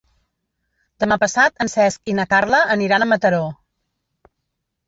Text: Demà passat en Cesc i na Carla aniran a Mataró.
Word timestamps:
Demà 1.03 1.17
passat 1.25 1.61
en 1.65 1.71
Cesc 1.73 2.13
i 2.13 2.17
na 2.21 2.25
Carla 2.33 2.65
aniran 2.79 3.07
a 3.07 3.09
Mataró. 3.15 3.45